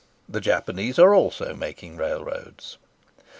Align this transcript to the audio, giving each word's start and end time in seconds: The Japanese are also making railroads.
The 0.27 0.41
Japanese 0.41 0.97
are 0.97 1.13
also 1.13 1.53
making 1.53 1.95
railroads. 1.95 2.79